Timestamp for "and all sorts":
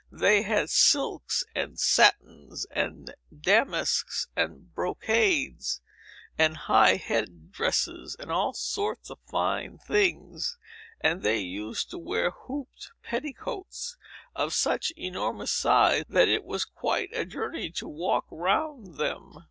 8.19-9.11